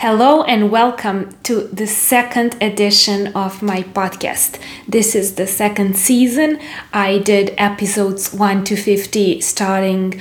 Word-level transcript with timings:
Hello 0.00 0.44
and 0.44 0.70
welcome 0.70 1.36
to 1.42 1.62
the 1.72 1.88
second 1.88 2.56
edition 2.62 3.34
of 3.34 3.62
my 3.62 3.82
podcast. 3.82 4.60
This 4.86 5.16
is 5.16 5.34
the 5.34 5.48
second 5.48 5.96
season. 5.96 6.60
I 6.92 7.18
did 7.18 7.52
episodes 7.58 8.32
1 8.32 8.62
to 8.66 8.76
50 8.76 9.40
starting 9.40 10.20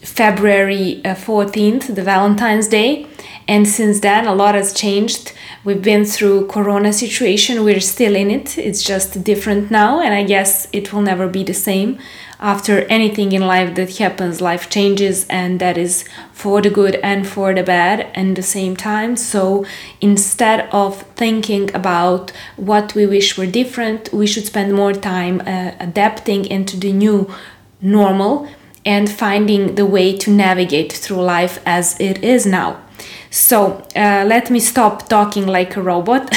February 0.00 1.00
14th, 1.04 1.90
uh, 1.90 1.94
the 1.94 2.04
Valentine's 2.04 2.68
Day, 2.68 3.08
and 3.48 3.68
since 3.68 4.00
then 4.00 4.26
a 4.26 4.34
lot 4.34 4.54
has 4.54 4.72
changed. 4.72 5.32
We've 5.64 5.82
been 5.82 6.04
through 6.04 6.48
corona 6.48 6.92
situation, 6.92 7.64
we're 7.64 7.80
still 7.80 8.16
in 8.16 8.30
it. 8.30 8.58
It's 8.58 8.82
just 8.82 9.22
different 9.22 9.70
now 9.70 10.00
and 10.00 10.12
I 10.14 10.24
guess 10.24 10.68
it 10.72 10.92
will 10.92 11.02
never 11.02 11.28
be 11.28 11.44
the 11.44 11.54
same 11.54 11.98
after 12.38 12.82
anything 12.82 13.32
in 13.32 13.46
life 13.46 13.74
that 13.76 13.96
happens, 13.96 14.40
life 14.40 14.68
changes, 14.68 15.26
and 15.28 15.58
that 15.60 15.78
is 15.78 16.04
for 16.32 16.60
the 16.60 16.68
good 16.68 16.96
and 16.96 17.26
for 17.26 17.54
the 17.54 17.62
bad 17.62 18.08
and 18.14 18.36
the 18.36 18.42
same 18.42 18.76
time. 18.76 19.16
So 19.16 19.64
instead 20.00 20.68
of 20.70 21.02
thinking 21.14 21.74
about 21.74 22.32
what 22.56 22.94
we 22.94 23.06
wish 23.06 23.38
were 23.38 23.46
different, 23.46 24.12
we 24.12 24.26
should 24.26 24.44
spend 24.44 24.74
more 24.74 24.92
time 24.92 25.40
uh, 25.40 25.72
adapting 25.80 26.44
into 26.44 26.76
the 26.76 26.92
new 26.92 27.32
normal 27.80 28.48
and 28.84 29.10
finding 29.10 29.74
the 29.74 29.86
way 29.86 30.16
to 30.16 30.30
navigate 30.30 30.92
through 30.92 31.22
life 31.22 31.60
as 31.64 31.98
it 32.00 32.22
is 32.22 32.46
now. 32.46 32.82
So 33.30 33.82
uh, 33.94 34.24
let 34.26 34.50
me 34.50 34.60
stop 34.60 35.08
talking 35.08 35.46
like 35.46 35.76
a 35.76 35.82
robot. 35.82 36.28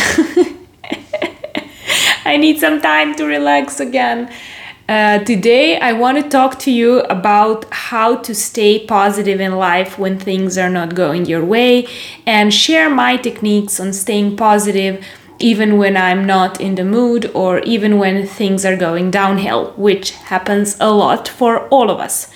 I 2.25 2.37
need 2.37 2.59
some 2.59 2.81
time 2.81 3.15
to 3.15 3.25
relax 3.25 3.79
again. 3.79 4.31
Uh, 4.87 5.19
today, 5.19 5.79
I 5.79 5.93
want 5.93 6.17
to 6.17 6.27
talk 6.27 6.57
to 6.59 6.71
you 6.71 7.01
about 7.01 7.65
how 7.71 8.15
to 8.17 8.33
stay 8.33 8.85
positive 8.87 9.39
in 9.39 9.55
life 9.55 9.99
when 9.99 10.17
things 10.17 10.57
are 10.57 10.69
not 10.69 10.95
going 10.95 11.27
your 11.27 11.45
way 11.45 11.87
and 12.25 12.51
share 12.51 12.89
my 12.89 13.15
techniques 13.15 13.79
on 13.79 13.93
staying 13.93 14.35
positive 14.35 15.05
even 15.39 15.77
when 15.77 15.95
I'm 15.95 16.25
not 16.25 16.59
in 16.59 16.75
the 16.75 16.83
mood 16.83 17.31
or 17.33 17.59
even 17.59 17.97
when 17.97 18.27
things 18.27 18.65
are 18.65 18.75
going 18.75 19.09
downhill, 19.11 19.73
which 19.77 20.11
happens 20.11 20.75
a 20.79 20.91
lot 20.91 21.27
for 21.27 21.67
all 21.69 21.89
of 21.89 21.99
us. 21.99 22.27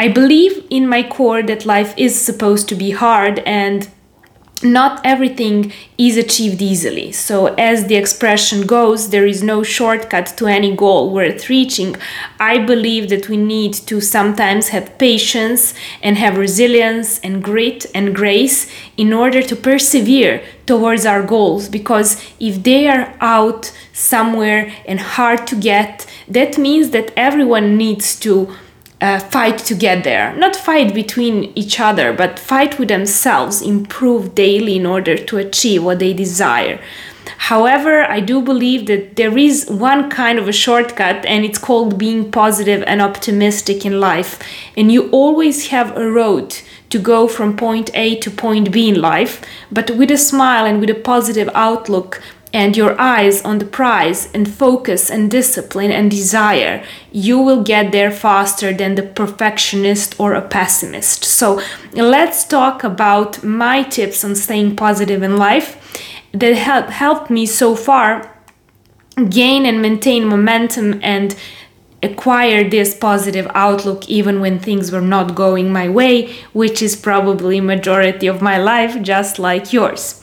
I 0.00 0.06
believe 0.06 0.64
in 0.70 0.86
my 0.86 1.02
core 1.02 1.42
that 1.42 1.66
life 1.66 1.92
is 1.96 2.18
supposed 2.18 2.68
to 2.68 2.76
be 2.76 2.92
hard 2.92 3.40
and 3.40 3.88
not 4.62 5.00
everything 5.04 5.72
is 5.96 6.16
achieved 6.16 6.62
easily. 6.62 7.12
So, 7.12 7.54
as 7.54 7.86
the 7.86 7.96
expression 7.96 8.66
goes, 8.66 9.10
there 9.10 9.26
is 9.26 9.42
no 9.42 9.62
shortcut 9.62 10.26
to 10.36 10.46
any 10.46 10.74
goal 10.74 11.12
worth 11.12 11.48
reaching. 11.48 11.96
I 12.40 12.58
believe 12.58 13.08
that 13.10 13.28
we 13.28 13.36
need 13.36 13.74
to 13.74 14.00
sometimes 14.00 14.68
have 14.68 14.98
patience 14.98 15.74
and 16.02 16.16
have 16.16 16.38
resilience 16.38 17.18
and 17.20 17.42
grit 17.42 17.86
and 17.94 18.14
grace 18.14 18.70
in 18.96 19.12
order 19.12 19.42
to 19.42 19.56
persevere 19.56 20.42
towards 20.66 21.06
our 21.06 21.22
goals. 21.22 21.68
Because 21.68 22.22
if 22.40 22.62
they 22.62 22.88
are 22.88 23.14
out 23.20 23.72
somewhere 23.92 24.72
and 24.86 25.00
hard 25.00 25.46
to 25.48 25.56
get, 25.56 26.06
that 26.28 26.58
means 26.58 26.90
that 26.90 27.12
everyone 27.16 27.76
needs 27.76 28.18
to 28.20 28.54
uh, 29.00 29.18
fight 29.18 29.58
to 29.58 29.74
get 29.74 30.04
there. 30.04 30.34
Not 30.36 30.56
fight 30.56 30.94
between 30.94 31.52
each 31.54 31.80
other, 31.80 32.12
but 32.12 32.38
fight 32.38 32.78
with 32.78 32.88
themselves, 32.88 33.62
improve 33.62 34.34
daily 34.34 34.76
in 34.76 34.86
order 34.86 35.16
to 35.16 35.38
achieve 35.38 35.84
what 35.84 35.98
they 35.98 36.12
desire. 36.12 36.80
However, 37.36 38.02
I 38.02 38.20
do 38.20 38.40
believe 38.40 38.86
that 38.86 39.16
there 39.16 39.36
is 39.36 39.68
one 39.68 40.10
kind 40.10 40.38
of 40.38 40.48
a 40.48 40.52
shortcut, 40.52 41.24
and 41.26 41.44
it's 41.44 41.58
called 41.58 41.98
being 41.98 42.30
positive 42.30 42.82
and 42.86 43.00
optimistic 43.00 43.84
in 43.84 44.00
life. 44.00 44.40
And 44.76 44.90
you 44.90 45.08
always 45.10 45.68
have 45.68 45.96
a 45.96 46.10
road 46.10 46.56
to 46.90 46.98
go 46.98 47.28
from 47.28 47.56
point 47.56 47.90
A 47.94 48.16
to 48.16 48.30
point 48.30 48.72
B 48.72 48.88
in 48.88 49.00
life, 49.00 49.42
but 49.70 49.90
with 49.90 50.10
a 50.10 50.16
smile 50.16 50.64
and 50.64 50.80
with 50.80 50.90
a 50.90 50.94
positive 50.94 51.50
outlook, 51.54 52.22
and 52.52 52.76
your 52.76 52.98
eyes 53.00 53.42
on 53.42 53.58
the 53.58 53.64
prize 53.64 54.32
and 54.32 54.48
focus 54.48 55.10
and 55.10 55.30
discipline 55.30 55.90
and 55.90 56.10
desire, 56.10 56.82
you 57.12 57.38
will 57.38 57.62
get 57.62 57.92
there 57.92 58.10
faster 58.10 58.72
than 58.72 58.94
the 58.94 59.02
perfectionist 59.02 60.18
or 60.18 60.34
a 60.34 60.42
pessimist. 60.42 61.24
So, 61.24 61.60
let's 61.92 62.44
talk 62.44 62.84
about 62.84 63.44
my 63.44 63.82
tips 63.82 64.24
on 64.24 64.34
staying 64.34 64.76
positive 64.76 65.22
in 65.22 65.36
life 65.36 65.76
that 66.32 66.54
have 66.54 66.88
helped 66.88 67.30
me 67.30 67.46
so 67.46 67.74
far 67.74 68.34
gain 69.30 69.66
and 69.66 69.82
maintain 69.82 70.24
momentum 70.24 71.00
and 71.02 71.34
acquire 72.02 72.68
this 72.68 72.96
positive 72.96 73.50
outlook 73.54 74.08
even 74.08 74.40
when 74.40 74.58
things 74.58 74.92
were 74.92 75.00
not 75.00 75.34
going 75.34 75.72
my 75.72 75.88
way 75.88 76.32
which 76.52 76.80
is 76.80 76.94
probably 76.94 77.60
majority 77.60 78.28
of 78.28 78.40
my 78.40 78.56
life 78.56 79.02
just 79.02 79.38
like 79.40 79.72
yours 79.72 80.22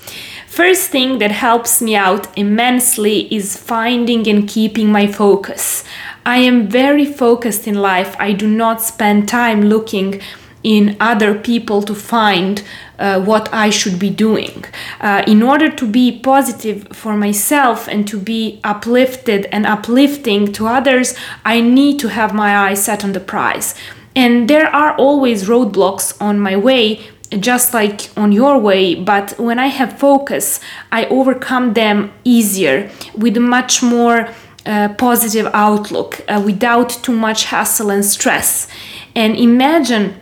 First 0.55 0.89
thing 0.89 1.17
that 1.17 1.31
helps 1.31 1.81
me 1.81 1.97
out 1.97 2.29
immensely 2.37 3.27
is 3.29 3.57
finding 3.57 4.25
and 4.25 4.47
keeping 4.47 4.89
my 4.89 5.05
focus. 5.05 5.83
I 6.25 6.37
am 6.37 6.69
very 6.69 7.03
focused 7.03 7.67
in 7.67 7.75
life. 7.75 8.15
I 8.19 8.31
do 8.31 8.47
not 8.47 8.81
spend 8.81 9.27
time 9.27 9.63
looking 9.63 10.21
in 10.63 10.95
other 11.01 11.35
people 11.37 11.81
to 11.81 11.93
find 11.93 12.63
uh, 12.97 13.19
what 13.21 13.53
I 13.53 13.69
should 13.69 13.99
be 13.99 14.09
doing. 14.09 14.63
Uh, 15.01 15.25
in 15.27 15.43
order 15.43 15.69
to 15.69 15.85
be 15.85 16.19
positive 16.19 16.87
for 16.93 17.17
myself 17.17 17.89
and 17.89 18.07
to 18.07 18.17
be 18.17 18.61
uplifted 18.63 19.47
and 19.51 19.65
uplifting 19.65 20.53
to 20.53 20.67
others, 20.67 21.15
I 21.43 21.59
need 21.59 21.99
to 21.99 22.07
have 22.07 22.33
my 22.33 22.55
eyes 22.55 22.85
set 22.85 23.03
on 23.03 23.11
the 23.11 23.19
prize. 23.19 23.75
And 24.15 24.49
there 24.49 24.73
are 24.73 24.95
always 24.95 25.49
roadblocks 25.49 26.15
on 26.21 26.39
my 26.39 26.55
way, 26.55 27.01
just 27.39 27.73
like 27.73 28.09
on 28.15 28.31
your 28.31 28.59
way 28.59 28.95
but 28.95 29.37
when 29.39 29.57
i 29.57 29.67
have 29.67 29.97
focus 29.97 30.59
i 30.91 31.05
overcome 31.05 31.73
them 31.73 32.11
easier 32.23 32.89
with 33.15 33.35
a 33.35 33.39
much 33.39 33.81
more 33.81 34.29
uh, 34.65 34.89
positive 34.95 35.47
outlook 35.53 36.21
uh, 36.27 36.41
without 36.43 36.89
too 36.89 37.11
much 37.11 37.45
hassle 37.45 37.91
and 37.91 38.03
stress. 38.03 38.67
And 39.15 39.35
imagine 39.35 40.15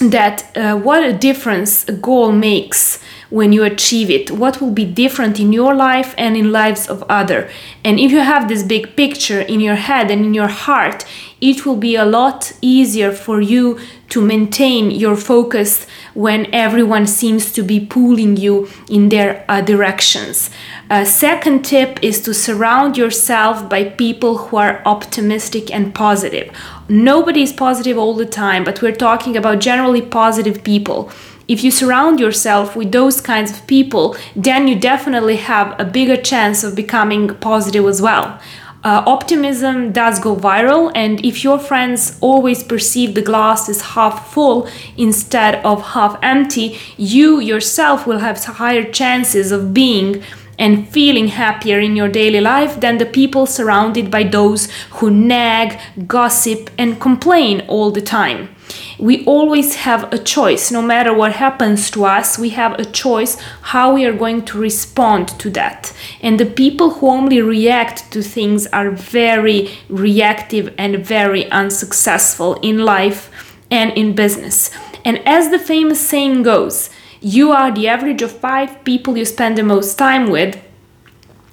that 0.00 0.56
uh, 0.56 0.76
what 0.76 1.02
a 1.02 1.12
difference 1.12 1.84
a 1.88 1.92
goal 1.92 2.30
makes 2.30 3.02
when 3.30 3.52
you 3.52 3.64
achieve 3.64 4.10
it. 4.10 4.30
What 4.30 4.60
will 4.60 4.70
be 4.70 4.84
different 4.84 5.40
in 5.40 5.52
your 5.52 5.74
life 5.74 6.14
and 6.16 6.36
in 6.36 6.52
lives 6.52 6.86
of 6.86 7.02
other? 7.08 7.50
And 7.84 7.98
if 7.98 8.12
you 8.12 8.20
have 8.20 8.46
this 8.46 8.62
big 8.62 8.94
picture 8.94 9.40
in 9.40 9.58
your 9.58 9.74
head 9.74 10.08
and 10.08 10.24
in 10.24 10.34
your 10.34 10.46
heart 10.46 11.04
it 11.40 11.64
will 11.64 11.76
be 11.76 11.94
a 11.94 12.04
lot 12.04 12.52
easier 12.60 13.12
for 13.12 13.40
you 13.40 13.78
to 14.08 14.20
maintain 14.20 14.90
your 14.90 15.16
focus 15.16 15.86
when 16.18 16.52
everyone 16.52 17.06
seems 17.06 17.52
to 17.52 17.62
be 17.62 17.78
pulling 17.78 18.36
you 18.36 18.68
in 18.90 19.08
their 19.08 19.44
uh, 19.48 19.60
directions. 19.60 20.50
A 20.90 21.06
second 21.06 21.64
tip 21.64 22.02
is 22.02 22.20
to 22.22 22.34
surround 22.34 22.96
yourself 22.96 23.68
by 23.68 23.84
people 23.84 24.36
who 24.38 24.56
are 24.56 24.82
optimistic 24.84 25.72
and 25.72 25.94
positive. 25.94 26.50
Nobody 26.88 27.42
is 27.42 27.52
positive 27.52 27.96
all 27.96 28.14
the 28.14 28.26
time, 28.26 28.64
but 28.64 28.82
we're 28.82 29.04
talking 29.06 29.36
about 29.36 29.60
generally 29.60 30.02
positive 30.02 30.64
people. 30.64 31.12
If 31.46 31.62
you 31.62 31.70
surround 31.70 32.18
yourself 32.18 32.74
with 32.74 32.90
those 32.90 33.20
kinds 33.20 33.52
of 33.52 33.64
people, 33.68 34.16
then 34.34 34.66
you 34.66 34.74
definitely 34.74 35.36
have 35.36 35.78
a 35.78 35.84
bigger 35.84 36.16
chance 36.16 36.64
of 36.64 36.74
becoming 36.74 37.28
positive 37.36 37.86
as 37.86 38.02
well 38.02 38.40
uh, 38.88 39.02
optimism 39.06 39.92
does 39.92 40.18
go 40.18 40.34
viral, 40.34 40.90
and 40.94 41.22
if 41.22 41.44
your 41.44 41.58
friends 41.58 42.16
always 42.22 42.62
perceive 42.62 43.14
the 43.14 43.26
glass 43.30 43.68
as 43.68 43.80
half 43.92 44.32
full 44.32 44.66
instead 44.96 45.56
of 45.62 45.76
half 45.94 46.18
empty, 46.22 46.78
you 46.96 47.38
yourself 47.38 48.06
will 48.06 48.20
have 48.20 48.42
higher 48.62 48.90
chances 49.00 49.52
of 49.52 49.74
being 49.74 50.22
and 50.58 50.88
feeling 50.88 51.28
happier 51.28 51.78
in 51.78 51.96
your 51.96 52.08
daily 52.08 52.40
life 52.40 52.80
than 52.80 52.96
the 52.96 53.12
people 53.18 53.44
surrounded 53.44 54.10
by 54.10 54.22
those 54.22 54.70
who 54.96 55.10
nag, 55.10 55.78
gossip, 56.06 56.70
and 56.78 56.98
complain 56.98 57.60
all 57.68 57.90
the 57.90 58.00
time. 58.00 58.48
We 58.98 59.24
always 59.24 59.76
have 59.76 60.12
a 60.12 60.18
choice, 60.18 60.70
no 60.70 60.82
matter 60.82 61.14
what 61.14 61.32
happens 61.32 61.90
to 61.92 62.04
us, 62.04 62.38
we 62.38 62.50
have 62.50 62.78
a 62.78 62.84
choice 62.84 63.38
how 63.62 63.94
we 63.94 64.04
are 64.04 64.12
going 64.12 64.44
to 64.46 64.58
respond 64.58 65.28
to 65.40 65.50
that. 65.50 65.92
And 66.20 66.38
the 66.38 66.46
people 66.46 66.90
who 66.90 67.08
only 67.08 67.40
react 67.40 68.10
to 68.12 68.22
things 68.22 68.66
are 68.68 68.90
very 68.90 69.70
reactive 69.88 70.74
and 70.76 71.04
very 71.04 71.50
unsuccessful 71.50 72.54
in 72.60 72.84
life 72.84 73.30
and 73.70 73.92
in 73.96 74.14
business. 74.14 74.70
And 75.04 75.26
as 75.26 75.50
the 75.50 75.58
famous 75.58 76.00
saying 76.00 76.42
goes, 76.42 76.90
you 77.20 77.52
are 77.52 77.72
the 77.72 77.88
average 77.88 78.22
of 78.22 78.32
five 78.32 78.84
people 78.84 79.16
you 79.16 79.24
spend 79.24 79.58
the 79.58 79.62
most 79.62 79.96
time 79.98 80.30
with. 80.30 80.62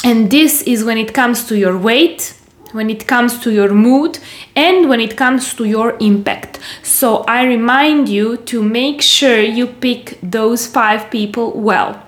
And 0.04 0.30
this 0.30 0.62
is 0.64 0.84
when 0.84 0.98
it 0.98 1.14
comes 1.14 1.46
to 1.48 1.58
your 1.58 1.78
weight, 1.78 2.34
when 2.76 2.90
it 2.90 3.08
comes 3.08 3.40
to 3.40 3.52
your 3.52 3.74
mood, 3.74 4.20
and 4.56 4.90
when 4.90 5.00
it 5.00 5.16
comes 5.18 5.54
to 5.56 5.64
your 5.66 5.98
impact. 6.00 6.60
So 6.84 7.24
I 7.24 7.46
remind 7.46 8.10
you 8.10 8.38
to 8.52 8.62
make 8.62 9.02
sure 9.02 9.40
you 9.40 9.66
pick 9.66 10.20
those 10.22 10.68
five 10.68 11.10
people 11.10 11.54
well. 11.60 12.04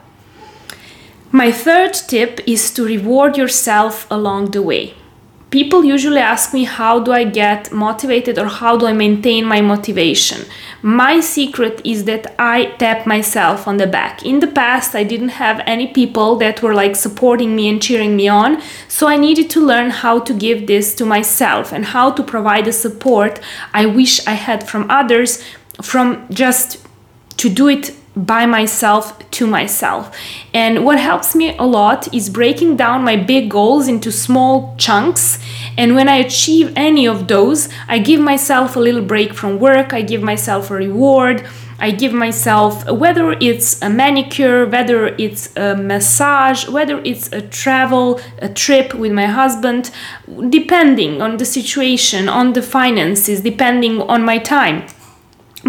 My 1.32 1.52
third 1.52 1.94
tip 1.94 2.42
is 2.46 2.72
to 2.74 2.86
reward 2.86 3.38
yourself 3.38 4.06
along 4.12 4.52
the 4.52 4.62
way. 4.62 4.94
People 5.50 5.86
usually 5.86 6.20
ask 6.20 6.54
me 6.54 6.66
how 6.66 7.00
do 7.00 7.12
I 7.12 7.24
get 7.24 7.72
motivated 7.72 8.38
or 8.38 8.48
how 8.48 8.76
do 8.78 8.86
I 8.86 8.94
maintain 8.94 9.46
my 9.46 9.62
motivation. 9.62 10.46
My 10.82 11.20
secret 11.22 11.82
is 11.86 12.04
that 12.06 12.36
I 12.38 12.66
tap 12.78 13.08
myself 13.08 13.68
on 13.68 13.78
the 13.78 13.88
back. 13.88 14.26
In 14.26 14.40
the 14.40 14.48
past, 14.48 14.94
I 14.94 15.04
didn't 15.04 15.30
have 15.30 15.62
any 15.66 15.88
people 15.88 16.36
that 16.38 16.62
were 16.62 16.74
like 16.74 16.96
supporting 16.96 17.56
me 17.56 17.70
and 17.70 17.82
cheering 17.82 18.16
me 18.16 18.28
on, 18.28 18.62
so 18.88 19.08
I 19.08 19.18
needed 19.18 19.50
to 19.52 19.66
learn 19.66 19.90
how 19.90 20.20
to 20.20 20.34
give 20.34 20.68
this 20.68 20.94
to 20.96 21.06
myself 21.06 21.72
and 21.72 21.86
how 21.86 22.12
to 22.12 22.24
provide 22.24 22.66
the 22.66 22.74
support 22.74 23.40
I 23.74 23.86
wish 23.86 24.26
I 24.28 24.34
had 24.34 24.68
from 24.68 24.90
others 24.90 25.44
from 25.82 26.28
just 26.30 26.86
to 27.38 27.50
do 27.50 27.68
it 27.70 27.92
by 28.18 28.46
myself 28.48 29.30
to 29.30 29.46
myself. 29.46 30.16
And 30.54 30.84
what 30.84 31.00
helps 31.00 31.36
me 31.36 31.56
a 31.58 31.64
lot 31.64 32.12
is 32.14 32.30
breaking 32.30 32.76
down 32.76 33.04
my 33.04 33.16
big 33.16 33.50
goals 33.50 33.88
into 33.88 34.12
small 34.12 34.76
chunks. 34.78 35.38
And 35.78 35.94
when 35.94 36.10
I 36.10 36.16
achieve 36.16 36.74
any 36.76 37.08
of 37.08 37.28
those, 37.28 37.70
I 37.88 38.00
give 38.00 38.20
myself 38.20 38.76
a 38.76 38.80
little 38.80 39.04
break 39.04 39.34
from 39.34 39.60
work, 39.60 39.94
I 39.94 40.02
give 40.02 40.24
myself 40.24 40.72
a 40.72 40.76
reward. 40.76 41.48
I 41.80 41.92
give 41.92 42.12
myself, 42.12 42.90
whether 42.90 43.34
it's 43.34 43.80
a 43.84 43.90
manicure, 43.92 44.66
whether 44.66 45.10
it's 45.20 45.56
a 45.56 45.76
massage, 45.76 46.68
whether 46.68 47.00
it's 47.04 47.32
a 47.32 47.40
travel, 47.40 48.20
a 48.40 48.50
trip 48.50 48.96
with 48.96 49.12
my 49.12 49.28
husband, 49.28 49.92
depending 50.50 51.22
on 51.22 51.38
the 51.38 51.46
situation, 51.46 52.30
on 52.30 52.54
the 52.54 52.64
finances, 52.64 53.42
depending 53.42 54.02
on 54.02 54.26
my 54.26 54.40
time 54.40 54.88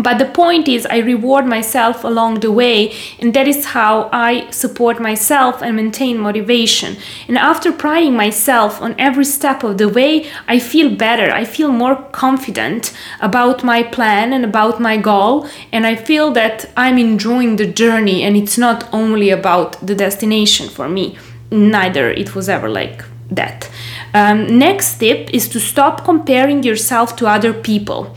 but 0.03 0.19
the 0.19 0.25
point 0.25 0.69
is 0.69 0.87
i 0.87 0.99
reward 0.99 1.47
myself 1.47 2.05
along 2.05 2.41
the 2.41 2.53
way 2.53 2.93
and 3.19 3.35
that 3.35 3.49
is 3.49 3.67
how 3.67 4.09
i 4.13 4.49
support 4.51 5.01
myself 5.01 5.63
and 5.63 5.77
maintain 5.77 6.19
motivation. 6.19 6.97
And 7.27 7.39
after 7.39 7.73
priding 7.73 8.15
myself 8.15 8.81
on 8.81 8.95
every 8.99 9.25
step 9.25 9.63
of 9.63 9.79
the 9.79 9.89
way 9.89 10.31
i 10.47 10.59
feel 10.59 10.91
better. 10.95 11.31
I 11.33 11.45
feel 11.45 11.73
more 11.73 11.97
confident 12.13 12.93
about 13.21 13.65
my 13.65 13.83
plan 13.83 14.33
and 14.33 14.45
about 14.45 14.81
my 14.81 14.97
goal 14.97 15.49
and 15.73 15.87
i 15.87 15.95
feel 15.97 16.31
that 16.33 16.67
i'm 16.77 16.99
enjoying 16.99 17.57
the 17.57 17.67
journey 17.67 18.23
and 18.23 18.37
it's 18.37 18.59
not 18.59 18.89
only 18.93 19.31
about 19.31 19.87
the 19.87 19.95
destination 19.95 20.69
for 20.69 20.89
me. 20.89 21.19
Neither 21.51 22.11
it 22.11 22.35
was 22.35 22.49
ever 22.49 22.69
like 22.69 23.05
that. 23.31 23.71
Um, 24.15 24.59
next 24.59 24.99
tip 24.99 25.33
is 25.33 25.49
to 25.49 25.61
stop 25.61 26.05
comparing 26.05 26.63
yourself 26.63 27.17
to 27.17 27.27
other 27.27 27.53
people 27.53 28.17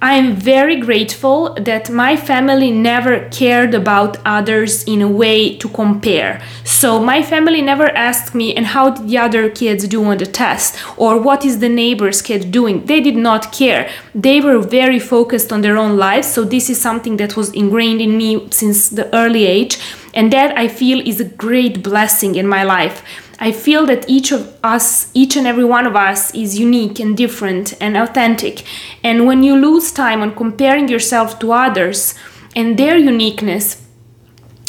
I'm 0.00 0.36
very 0.36 0.76
grateful 0.76 1.54
that 1.54 1.90
my 1.90 2.16
family 2.16 2.70
never 2.70 3.28
cared 3.30 3.74
about 3.74 4.18
others 4.24 4.84
in 4.84 5.02
a 5.02 5.08
way 5.08 5.56
to 5.56 5.68
compare. 5.68 6.40
So 6.62 7.00
my 7.00 7.20
family 7.20 7.62
never 7.62 7.88
asked 7.96 8.32
me, 8.32 8.54
and 8.54 8.66
how 8.66 8.90
did 8.90 9.08
the 9.08 9.18
other 9.18 9.50
kids 9.50 9.88
do 9.88 10.04
on 10.04 10.18
the 10.18 10.26
test? 10.26 10.76
Or 10.96 11.20
what 11.20 11.44
is 11.44 11.58
the 11.58 11.68
neighbor's 11.68 12.22
kid 12.22 12.52
doing? 12.52 12.86
They 12.86 13.00
did 13.00 13.16
not 13.16 13.52
care. 13.52 13.90
They 14.14 14.40
were 14.40 14.60
very 14.60 15.00
focused 15.00 15.52
on 15.52 15.62
their 15.62 15.76
own 15.76 15.96
lives. 15.96 16.28
So 16.28 16.44
this 16.44 16.70
is 16.70 16.80
something 16.80 17.16
that 17.16 17.36
was 17.36 17.52
ingrained 17.52 18.00
in 18.00 18.16
me 18.16 18.48
since 18.52 18.90
the 18.90 19.12
early 19.12 19.46
age. 19.46 19.80
And 20.14 20.32
that 20.32 20.56
I 20.56 20.68
feel 20.68 21.00
is 21.00 21.18
a 21.18 21.24
great 21.24 21.82
blessing 21.82 22.36
in 22.36 22.46
my 22.46 22.62
life 22.62 23.27
I 23.40 23.52
feel 23.52 23.86
that 23.86 24.08
each 24.08 24.32
of 24.32 24.56
us, 24.64 25.10
each 25.14 25.36
and 25.36 25.46
every 25.46 25.64
one 25.64 25.86
of 25.86 25.94
us, 25.94 26.34
is 26.34 26.58
unique 26.58 26.98
and 26.98 27.16
different 27.16 27.74
and 27.80 27.96
authentic. 27.96 28.64
And 29.04 29.26
when 29.26 29.44
you 29.44 29.54
lose 29.54 29.92
time 29.92 30.22
on 30.22 30.34
comparing 30.34 30.88
yourself 30.88 31.38
to 31.38 31.52
others 31.52 32.14
and 32.56 32.76
their 32.76 32.96
uniqueness, 32.96 33.84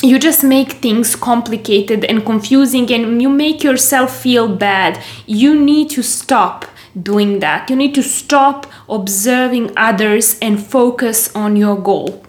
you 0.04 0.20
just 0.20 0.44
make 0.44 0.74
things 0.74 1.16
complicated 1.16 2.06
and 2.06 2.26
confusing 2.26 2.92
and 2.94 3.22
you 3.22 3.28
make 3.28 3.64
yourself 3.64 4.16
feel 4.16 4.48
bad. 4.48 5.02
You 5.26 5.60
need 5.60 5.90
to 5.92 6.04
stop 6.04 6.66
doing 7.02 7.40
that. 7.40 7.70
You 7.70 7.76
need 7.76 7.96
to 7.96 8.04
stop 8.04 8.68
observing 8.88 9.72
others 9.76 10.38
and 10.42 10.64
focus 10.64 11.36
on 11.36 11.56
your 11.56 11.78
goal. 11.78 12.24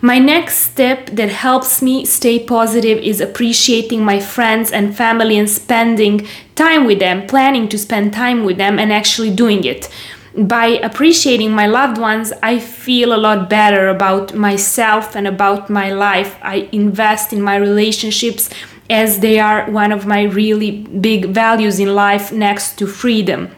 My 0.00 0.18
next 0.18 0.58
step 0.58 1.10
that 1.10 1.28
helps 1.28 1.82
me 1.82 2.04
stay 2.04 2.38
positive 2.38 2.98
is 2.98 3.20
appreciating 3.20 4.04
my 4.04 4.20
friends 4.20 4.70
and 4.70 4.96
family 4.96 5.36
and 5.36 5.50
spending 5.50 6.28
time 6.54 6.86
with 6.86 7.00
them, 7.00 7.26
planning 7.26 7.68
to 7.70 7.78
spend 7.78 8.12
time 8.12 8.44
with 8.44 8.58
them 8.58 8.78
and 8.78 8.92
actually 8.92 9.34
doing 9.34 9.64
it. 9.64 9.88
By 10.36 10.66
appreciating 10.66 11.50
my 11.50 11.66
loved 11.66 11.98
ones, 11.98 12.32
I 12.44 12.60
feel 12.60 13.12
a 13.12 13.18
lot 13.18 13.50
better 13.50 13.88
about 13.88 14.34
myself 14.34 15.16
and 15.16 15.26
about 15.26 15.68
my 15.68 15.90
life. 15.90 16.38
I 16.42 16.68
invest 16.70 17.32
in 17.32 17.42
my 17.42 17.56
relationships 17.56 18.50
as 18.88 19.18
they 19.18 19.40
are 19.40 19.68
one 19.68 19.90
of 19.90 20.06
my 20.06 20.22
really 20.22 20.82
big 20.82 21.26
values 21.26 21.80
in 21.80 21.96
life 21.96 22.30
next 22.30 22.78
to 22.78 22.86
freedom 22.86 23.50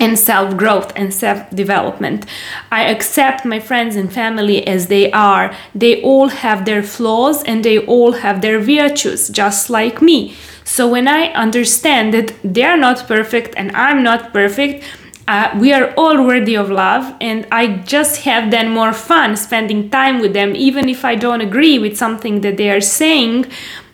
and 0.00 0.18
self 0.18 0.56
growth 0.56 0.92
and 0.96 1.12
self 1.14 1.48
development. 1.50 2.26
I 2.72 2.84
accept 2.84 3.44
my 3.44 3.60
friends 3.60 3.94
and 3.94 4.12
family 4.12 4.66
as 4.66 4.88
they 4.88 5.12
are. 5.12 5.54
They 5.74 6.02
all 6.02 6.28
have 6.28 6.64
their 6.64 6.82
flaws 6.82 7.44
and 7.44 7.64
they 7.64 7.78
all 7.78 8.12
have 8.12 8.40
their 8.40 8.58
virtues, 8.58 9.28
just 9.28 9.70
like 9.70 10.02
me. 10.02 10.34
So 10.64 10.88
when 10.88 11.06
I 11.06 11.26
understand 11.32 12.14
that 12.14 12.34
they're 12.42 12.76
not 12.76 13.06
perfect 13.06 13.54
and 13.56 13.70
I'm 13.76 14.02
not 14.02 14.32
perfect, 14.32 14.84
uh, 15.30 15.48
we 15.60 15.72
are 15.72 15.94
all 15.96 16.24
worthy 16.26 16.56
of 16.56 16.70
love, 16.70 17.14
and 17.20 17.46
I 17.52 17.76
just 17.86 18.22
have 18.22 18.50
then 18.50 18.68
more 18.68 18.92
fun 18.92 19.36
spending 19.36 19.88
time 19.88 20.20
with 20.20 20.32
them, 20.32 20.56
even 20.56 20.88
if 20.88 21.04
I 21.04 21.14
don't 21.14 21.40
agree 21.40 21.78
with 21.78 21.96
something 21.96 22.40
that 22.40 22.56
they 22.56 22.68
are 22.68 22.80
saying. 22.80 23.46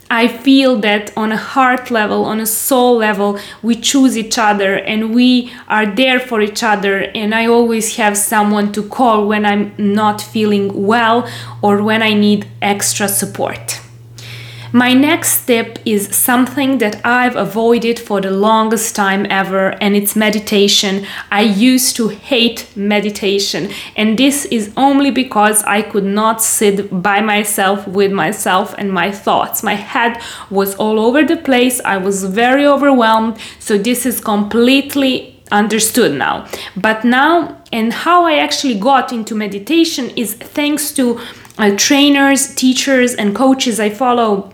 I 0.08 0.28
feel 0.28 0.76
that 0.78 1.16
on 1.16 1.32
a 1.32 1.36
heart 1.36 1.90
level, 1.90 2.24
on 2.24 2.38
a 2.38 2.46
soul 2.46 2.96
level, 2.96 3.38
we 3.62 3.74
choose 3.74 4.16
each 4.16 4.38
other 4.38 4.76
and 4.76 5.14
we 5.14 5.52
are 5.68 5.86
there 5.86 6.20
for 6.20 6.40
each 6.40 6.62
other. 6.62 7.10
And 7.14 7.34
I 7.34 7.46
always 7.46 7.96
have 7.96 8.16
someone 8.16 8.72
to 8.72 8.88
call 8.88 9.26
when 9.26 9.44
I'm 9.44 9.74
not 9.78 10.20
feeling 10.20 10.86
well 10.86 11.28
or 11.60 11.82
when 11.82 12.02
I 12.02 12.14
need 12.14 12.46
extra 12.62 13.08
support. 13.08 13.80
My 14.72 14.92
next 14.92 15.42
step 15.42 15.78
is 15.84 16.14
something 16.14 16.78
that 16.78 17.00
I've 17.04 17.36
avoided 17.36 17.98
for 17.98 18.20
the 18.20 18.30
longest 18.30 18.96
time 18.96 19.26
ever, 19.30 19.70
and 19.80 19.94
it's 19.94 20.16
meditation. 20.16 21.06
I 21.30 21.42
used 21.42 21.94
to 21.96 22.08
hate 22.08 22.66
meditation, 22.76 23.70
and 23.96 24.18
this 24.18 24.44
is 24.46 24.72
only 24.76 25.10
because 25.10 25.62
I 25.62 25.82
could 25.82 26.04
not 26.04 26.42
sit 26.42 27.02
by 27.02 27.20
myself 27.20 27.86
with 27.86 28.10
myself 28.10 28.74
and 28.76 28.92
my 28.92 29.12
thoughts. 29.12 29.62
My 29.62 29.74
head 29.74 30.20
was 30.50 30.74
all 30.74 30.98
over 30.98 31.22
the 31.22 31.36
place, 31.36 31.80
I 31.84 31.96
was 31.98 32.24
very 32.24 32.66
overwhelmed, 32.66 33.38
so 33.60 33.78
this 33.78 34.04
is 34.04 34.20
completely 34.20 35.40
understood 35.52 36.12
now. 36.12 36.46
But 36.76 37.04
now, 37.04 37.62
and 37.72 37.92
how 37.92 38.24
I 38.24 38.38
actually 38.38 38.78
got 38.78 39.12
into 39.12 39.34
meditation 39.34 40.10
is 40.16 40.34
thanks 40.34 40.92
to 40.94 41.20
uh, 41.58 41.74
trainers, 41.76 42.54
teachers, 42.54 43.14
and 43.14 43.34
coaches 43.34 43.78
I 43.80 43.90
follow 43.90 44.52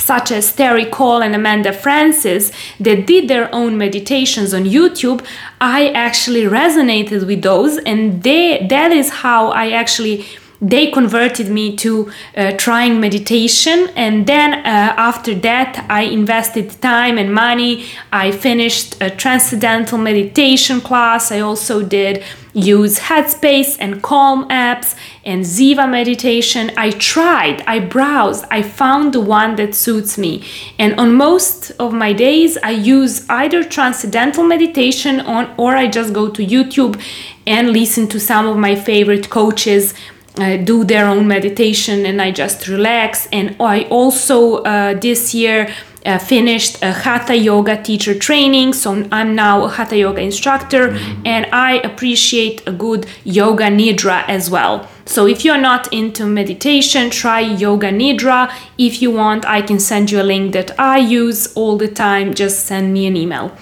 such 0.00 0.30
as 0.32 0.54
Terri 0.54 0.90
Cole 0.90 1.22
and 1.22 1.34
Amanda 1.34 1.72
Frances 1.72 2.52
that 2.80 3.06
did 3.06 3.28
their 3.28 3.52
own 3.54 3.76
meditations 3.76 4.54
on 4.54 4.64
YouTube, 4.64 5.24
I 5.60 5.90
actually 5.90 6.42
resonated 6.42 7.26
with 7.26 7.42
those, 7.42 7.78
and 7.78 8.22
they, 8.22 8.66
that 8.68 8.92
is 8.92 9.10
how 9.10 9.50
I 9.50 9.70
actually 9.70 10.24
they 10.62 10.92
converted 10.92 11.50
me 11.50 11.76
to 11.76 12.10
uh, 12.36 12.52
trying 12.52 13.00
meditation 13.00 13.88
and 13.96 14.28
then 14.28 14.54
uh, 14.54 14.94
after 14.96 15.34
that 15.34 15.84
i 15.90 16.02
invested 16.02 16.70
time 16.80 17.18
and 17.18 17.34
money 17.34 17.84
i 18.12 18.30
finished 18.30 18.96
a 19.02 19.10
transcendental 19.10 19.98
meditation 19.98 20.80
class 20.80 21.32
i 21.32 21.40
also 21.40 21.82
did 21.82 22.22
use 22.54 22.98
headspace 22.98 23.76
and 23.80 24.02
calm 24.02 24.46
apps 24.48 24.94
and 25.24 25.42
ziva 25.42 25.88
meditation 25.90 26.70
i 26.76 26.90
tried 26.90 27.62
i 27.66 27.78
browsed 27.78 28.44
i 28.50 28.60
found 28.60 29.14
the 29.14 29.20
one 29.20 29.56
that 29.56 29.74
suits 29.74 30.18
me 30.18 30.44
and 30.78 30.94
on 31.00 31.14
most 31.14 31.70
of 31.78 31.92
my 31.94 32.12
days 32.12 32.58
i 32.62 32.70
use 32.70 33.28
either 33.30 33.64
transcendental 33.64 34.44
meditation 34.44 35.20
on 35.20 35.52
or 35.56 35.74
i 35.74 35.86
just 35.86 36.12
go 36.12 36.28
to 36.28 36.44
youtube 36.44 37.00
and 37.46 37.70
listen 37.70 38.06
to 38.06 38.20
some 38.20 38.46
of 38.46 38.56
my 38.56 38.74
favorite 38.74 39.30
coaches 39.30 39.94
uh, 40.38 40.56
do 40.56 40.84
their 40.84 41.06
own 41.06 41.26
meditation 41.26 42.06
and 42.06 42.22
I 42.22 42.30
just 42.30 42.66
relax. 42.68 43.28
And 43.32 43.54
I 43.60 43.82
also 43.84 44.62
uh, 44.62 44.94
this 44.94 45.34
year 45.34 45.72
uh, 46.04 46.18
finished 46.18 46.82
a 46.82 46.92
hatha 46.92 47.36
yoga 47.36 47.82
teacher 47.82 48.14
training. 48.14 48.72
So 48.72 49.06
i'm 49.12 49.34
now 49.34 49.64
a 49.64 49.68
hatha 49.68 49.96
yoga 49.96 50.20
instructor 50.20 50.88
mm-hmm. 50.88 51.26
and 51.26 51.46
i 51.52 51.78
appreciate 51.78 52.62
a 52.66 52.72
good 52.72 53.06
yoga 53.24 53.64
nidra 53.64 54.24
as 54.28 54.50
well. 54.50 54.88
So 55.04 55.26
if 55.26 55.44
you're 55.44 55.60
not 55.60 55.92
into 55.92 56.26
meditation 56.26 57.10
try 57.10 57.40
yoga 57.40 57.90
nidra. 57.90 58.52
If 58.78 59.02
you 59.02 59.10
want 59.10 59.44
i 59.46 59.62
can 59.62 59.78
send 59.78 60.10
you 60.10 60.20
a 60.20 60.26
link 60.32 60.52
that 60.52 60.78
i 60.78 60.98
use 60.98 61.52
all 61.54 61.76
the 61.76 61.88
time. 61.88 62.34
Just 62.34 62.66
send 62.66 62.92
me 62.92 63.06
an 63.06 63.16
email 63.16 63.52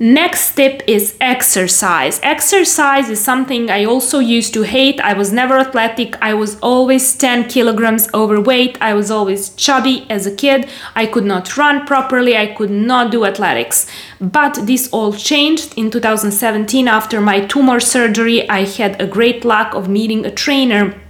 Next 0.00 0.56
tip 0.56 0.82
is 0.88 1.16
exercise. 1.20 2.18
Exercise 2.24 3.08
is 3.08 3.22
something 3.22 3.70
I 3.70 3.84
also 3.84 4.18
used 4.18 4.52
to 4.54 4.62
hate. 4.62 5.00
I 5.00 5.12
was 5.12 5.32
never 5.32 5.56
athletic. 5.56 6.20
I 6.20 6.34
was 6.34 6.58
always 6.60 7.14
10 7.16 7.48
kilograms 7.48 8.08
overweight. 8.12 8.76
I 8.80 8.94
was 8.94 9.12
always 9.12 9.50
chubby 9.50 10.04
as 10.10 10.26
a 10.26 10.34
kid. 10.34 10.68
I 10.96 11.06
could 11.06 11.24
not 11.24 11.56
run 11.56 11.86
properly. 11.86 12.36
I 12.36 12.46
could 12.46 12.72
not 12.72 13.12
do 13.12 13.24
athletics. 13.24 13.86
But 14.20 14.66
this 14.66 14.88
all 14.90 15.12
changed 15.12 15.74
in 15.76 15.92
2017 15.92 16.88
after 16.88 17.20
my 17.20 17.46
tumor 17.46 17.78
surgery. 17.78 18.48
I 18.50 18.64
had 18.64 19.00
a 19.00 19.06
great 19.06 19.44
luck 19.44 19.74
of 19.74 19.88
meeting 19.88 20.26
a 20.26 20.30
trainer 20.32 21.00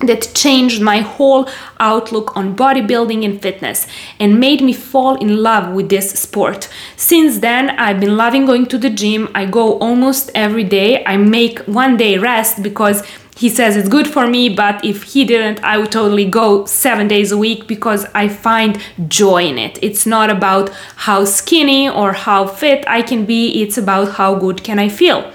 that 0.00 0.32
changed 0.34 0.80
my 0.80 1.00
whole 1.00 1.48
outlook 1.78 2.36
on 2.36 2.56
bodybuilding 2.56 3.24
and 3.24 3.40
fitness 3.40 3.86
and 4.18 4.40
made 4.40 4.62
me 4.62 4.72
fall 4.72 5.16
in 5.16 5.42
love 5.42 5.74
with 5.74 5.88
this 5.88 6.12
sport. 6.12 6.68
Since 6.96 7.38
then, 7.40 7.70
I've 7.70 8.00
been 8.00 8.16
loving 8.16 8.46
going 8.46 8.66
to 8.66 8.78
the 8.78 8.90
gym. 8.90 9.28
I 9.34 9.44
go 9.46 9.78
almost 9.78 10.30
every 10.34 10.64
day. 10.64 11.04
I 11.04 11.16
make 11.16 11.60
one 11.60 11.96
day 11.96 12.16
rest 12.18 12.62
because 12.62 13.02
he 13.36 13.48
says 13.48 13.74
it's 13.74 13.88
good 13.88 14.06
for 14.06 14.26
me, 14.26 14.50
but 14.50 14.84
if 14.84 15.02
he 15.02 15.24
didn't, 15.24 15.64
I 15.64 15.78
would 15.78 15.90
totally 15.90 16.28
go 16.28 16.66
seven 16.66 17.08
days 17.08 17.32
a 17.32 17.38
week 17.38 17.66
because 17.66 18.04
I 18.14 18.28
find 18.28 18.78
joy 19.08 19.44
in 19.44 19.56
it. 19.56 19.78
It's 19.82 20.04
not 20.04 20.28
about 20.28 20.68
how 20.96 21.24
skinny 21.24 21.88
or 21.88 22.12
how 22.12 22.46
fit 22.46 22.84
I 22.86 23.00
can 23.00 23.24
be, 23.24 23.62
it's 23.62 23.78
about 23.78 24.12
how 24.12 24.34
good 24.34 24.62
can 24.62 24.78
I 24.78 24.90
feel. 24.90 25.32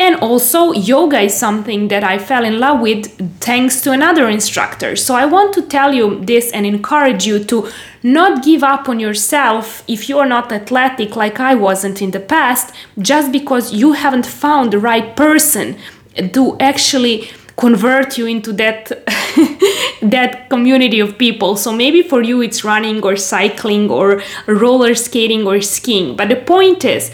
And 0.00 0.16
also, 0.22 0.72
yoga 0.72 1.20
is 1.20 1.34
something 1.34 1.88
that 1.88 2.02
I 2.02 2.18
fell 2.18 2.42
in 2.46 2.58
love 2.58 2.80
with 2.80 3.04
thanks 3.38 3.82
to 3.82 3.92
another 3.92 4.30
instructor. 4.30 4.96
So, 4.96 5.14
I 5.14 5.26
want 5.26 5.52
to 5.52 5.62
tell 5.62 5.92
you 5.92 6.24
this 6.24 6.50
and 6.52 6.64
encourage 6.64 7.26
you 7.26 7.44
to 7.44 7.68
not 8.02 8.42
give 8.42 8.62
up 8.64 8.88
on 8.88 8.98
yourself 8.98 9.84
if 9.86 10.08
you're 10.08 10.24
not 10.24 10.50
athletic 10.52 11.16
like 11.16 11.38
I 11.38 11.54
wasn't 11.54 12.00
in 12.00 12.12
the 12.12 12.20
past, 12.20 12.74
just 12.98 13.30
because 13.30 13.74
you 13.74 13.92
haven't 13.92 14.24
found 14.24 14.72
the 14.72 14.78
right 14.78 15.14
person 15.14 15.76
to 16.32 16.56
actually 16.60 17.28
convert 17.58 18.16
you 18.16 18.24
into 18.24 18.54
that 18.54 18.88
that 20.00 20.48
community 20.48 21.00
of 21.00 21.18
people. 21.18 21.56
So 21.56 21.74
maybe 21.74 22.00
for 22.00 22.22
you 22.22 22.40
it's 22.40 22.64
running 22.64 23.04
or 23.04 23.16
cycling 23.16 23.90
or 23.90 24.22
roller 24.46 24.94
skating 24.94 25.46
or 25.46 25.60
skiing. 25.60 26.16
But 26.16 26.30
the 26.30 26.36
point 26.36 26.86
is 26.86 27.10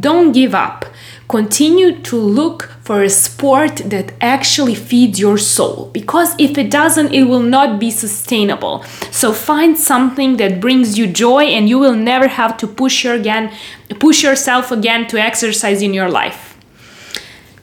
don't 0.00 0.30
give 0.30 0.54
up 0.54 0.84
continue 1.28 2.00
to 2.00 2.16
look 2.16 2.62
for 2.80 3.02
a 3.02 3.10
sport 3.10 3.76
that 3.84 4.14
actually 4.20 4.74
feeds 4.74 5.20
your 5.20 5.36
soul 5.36 5.90
because 5.92 6.34
if 6.38 6.56
it 6.56 6.70
doesn't 6.70 7.12
it 7.12 7.24
will 7.24 7.42
not 7.42 7.78
be 7.78 7.90
sustainable. 7.90 8.82
So 9.10 9.32
find 9.32 9.76
something 9.76 10.38
that 10.38 10.60
brings 10.60 10.98
you 10.98 11.06
joy 11.06 11.44
and 11.44 11.68
you 11.68 11.78
will 11.78 11.94
never 11.94 12.28
have 12.28 12.56
to 12.58 12.66
push 12.66 13.04
your 13.04 13.14
again 13.14 13.52
push 14.00 14.22
yourself 14.22 14.70
again 14.72 15.06
to 15.08 15.20
exercise 15.20 15.82
in 15.82 15.92
your 15.92 16.10
life. 16.10 16.56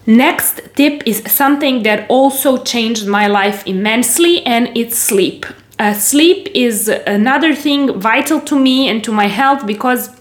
Next 0.06 0.62
tip 0.76 1.02
is 1.08 1.24
something 1.26 1.82
that 1.84 2.08
also 2.10 2.64
changed 2.64 3.08
my 3.08 3.26
life 3.26 3.66
immensely 3.66 4.46
and 4.46 4.70
it's 4.78 4.96
sleep. 4.96 5.48
Uh, 5.80 5.94
sleep 5.94 6.48
is 6.54 6.88
another 6.88 7.56
thing 7.56 8.00
vital 8.00 8.40
to 8.42 8.58
me 8.58 8.88
and 8.88 9.04
to 9.04 9.12
my 9.12 9.26
health 9.26 9.66
because 9.66 10.15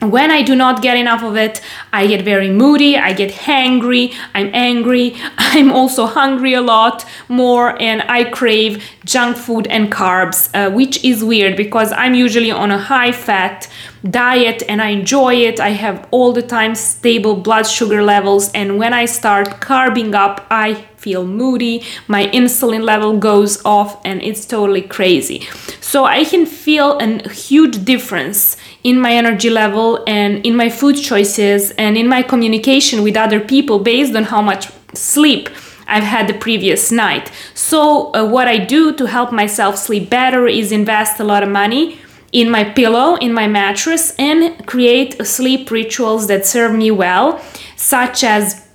when 0.00 0.30
I 0.30 0.42
do 0.42 0.54
not 0.54 0.82
get 0.82 0.96
enough 0.96 1.22
of 1.22 1.36
it, 1.36 1.60
I 1.92 2.06
get 2.06 2.24
very 2.24 2.50
moody, 2.50 2.96
I 2.96 3.12
get 3.12 3.30
hangry, 3.30 4.14
I'm 4.34 4.50
angry, 4.52 5.16
I'm 5.38 5.72
also 5.72 6.06
hungry 6.06 6.54
a 6.54 6.60
lot 6.60 7.06
more, 7.28 7.80
and 7.80 8.02
I 8.02 8.24
crave 8.24 8.84
junk 9.04 9.36
food 9.36 9.66
and 9.68 9.90
carbs, 9.90 10.50
uh, 10.54 10.70
which 10.70 11.04
is 11.04 11.24
weird 11.24 11.56
because 11.56 11.92
I'm 11.92 12.14
usually 12.14 12.50
on 12.50 12.70
a 12.70 12.78
high 12.78 13.12
fat 13.12 13.68
diet 14.10 14.62
and 14.68 14.82
I 14.82 14.88
enjoy 14.88 15.34
it. 15.34 15.60
I 15.60 15.70
have 15.70 16.06
all 16.10 16.32
the 16.32 16.42
time 16.42 16.74
stable 16.74 17.36
blood 17.36 17.66
sugar 17.66 18.02
levels, 18.02 18.50
and 18.52 18.78
when 18.78 18.92
I 18.92 19.06
start 19.06 19.60
carbing 19.60 20.14
up, 20.14 20.46
I 20.50 20.84
feel 20.96 21.26
moody, 21.26 21.84
my 22.08 22.26
insulin 22.28 22.82
level 22.82 23.18
goes 23.18 23.62
off, 23.64 24.00
and 24.04 24.22
it's 24.22 24.46
totally 24.46 24.82
crazy. 24.82 25.46
So 25.80 26.04
I 26.06 26.24
can 26.24 26.46
feel 26.46 26.98
a 26.98 27.28
huge 27.28 27.84
difference 27.84 28.56
in 28.84 29.00
my 29.00 29.12
energy 29.12 29.50
level 29.50 30.04
and 30.06 30.44
in 30.44 30.54
my 30.54 30.68
food 30.68 30.94
choices 30.94 31.70
and 31.72 31.96
in 31.96 32.06
my 32.06 32.22
communication 32.22 33.02
with 33.02 33.16
other 33.16 33.40
people 33.40 33.78
based 33.78 34.14
on 34.14 34.24
how 34.24 34.42
much 34.42 34.70
sleep 34.92 35.48
I've 35.86 36.04
had 36.04 36.28
the 36.28 36.34
previous 36.34 36.92
night. 36.92 37.32
So, 37.54 38.14
uh, 38.14 38.26
what 38.26 38.46
I 38.46 38.58
do 38.58 38.94
to 38.94 39.06
help 39.06 39.32
myself 39.32 39.76
sleep 39.76 40.08
better 40.08 40.46
is 40.46 40.70
invest 40.70 41.18
a 41.20 41.24
lot 41.24 41.42
of 41.42 41.48
money 41.48 41.98
in 42.32 42.50
my 42.50 42.64
pillow, 42.64 43.16
in 43.16 43.32
my 43.32 43.46
mattress, 43.46 44.14
and 44.18 44.66
create 44.66 45.24
sleep 45.26 45.70
rituals 45.70 46.26
that 46.26 46.44
serve 46.44 46.74
me 46.74 46.90
well, 46.90 47.40
such 47.76 48.24
as 48.24 48.66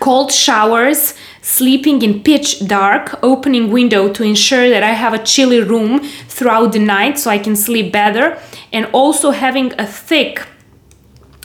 cold 0.00 0.32
showers, 0.32 1.14
sleeping 1.42 2.02
in 2.02 2.22
pitch 2.22 2.66
dark, 2.66 3.18
opening 3.22 3.70
window 3.70 4.12
to 4.12 4.22
ensure 4.22 4.68
that 4.68 4.82
I 4.82 4.92
have 4.92 5.14
a 5.14 5.18
chilly 5.18 5.62
room 5.62 6.00
throughout 6.28 6.72
the 6.72 6.78
night 6.78 7.18
so 7.18 7.30
I 7.30 7.38
can 7.38 7.56
sleep 7.56 7.92
better, 7.92 8.38
and 8.72 8.86
also 8.92 9.30
having 9.30 9.72
a 9.78 9.86
thick 9.86 10.46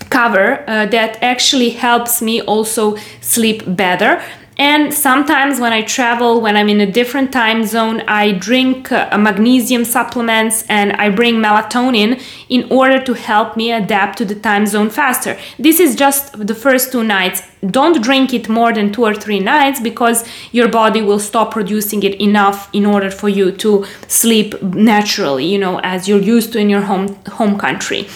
cover 0.10 0.64
uh, 0.68 0.86
that 0.88 1.22
actually 1.22 1.72
helps 1.72 2.22
me 2.22 2.42
also 2.42 2.96
sleep 3.22 3.64
better 3.66 4.22
and 4.58 4.94
sometimes 4.94 5.60
when 5.60 5.74
I 5.74 5.82
travel, 5.82 6.40
when 6.40 6.56
I'm 6.56 6.70
in 6.70 6.80
a 6.80 6.90
different 6.90 7.34
time 7.34 7.66
zone, 7.66 8.02
I 8.08 8.32
drink 8.32 8.90
uh, 8.90 9.18
magnesium 9.18 9.84
supplements 9.84 10.64
and 10.70 10.94
I 10.94 11.10
bring 11.10 11.36
melatonin 11.36 12.22
in 12.48 12.72
order 12.72 13.02
to 13.04 13.14
help 13.14 13.58
me 13.58 13.74
adapt 13.74 14.18
to 14.20 14.26
the 14.26 14.36
time 14.36 14.66
zone 14.66 14.90
faster. 14.90 15.38
This 15.60 15.82
is 15.82 15.96
just 15.96 16.48
the 16.48 16.56
first 16.56 16.94
two 16.94 17.04
nights. 17.04 17.42
Don't 17.66 18.04
drink 18.04 18.34
it 18.34 18.50
more 18.50 18.74
than 18.74 18.92
two 18.92 19.04
or 19.04 19.16
three 19.16 19.40
nights 19.40 19.80
because 19.80 20.24
your 20.52 20.68
body 20.68 21.02
will 21.02 21.20
stop 21.20 21.52
producing 21.52 22.04
it 22.04 22.20
enough 22.22 22.70
in 22.74 22.86
order 22.86 23.10
for 23.10 23.30
you 23.30 23.52
to 23.52 23.86
sleep 24.08 24.62
naturally, 24.62 25.46
you 25.46 25.58
know, 25.58 25.80
as 25.84 26.08
you're 26.08 26.22
used 26.22 26.54
to 26.54 26.60
in 26.60 26.70
your 26.70 26.82
home 26.82 27.16
home 27.28 27.58
country. 27.58 28.08